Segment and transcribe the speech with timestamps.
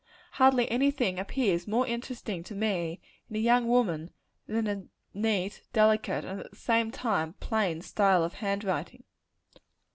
[0.31, 4.09] Hardly any thing appears more interesting to me, in a young woman,
[4.47, 9.03] than a neat, delicate, and at the same time plain style of hand writing.